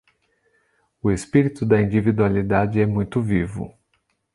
O 0.99 1.11
espírito 1.11 1.63
da 1.63 1.79
individualidade 1.79 2.81
é 2.81 2.87
muito 2.87 3.21
vivo. 3.21 3.71